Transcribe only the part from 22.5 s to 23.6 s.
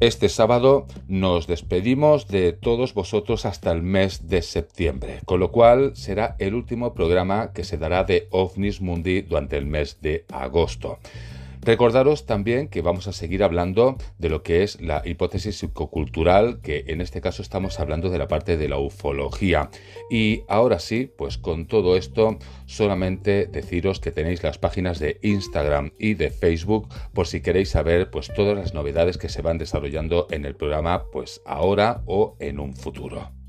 solamente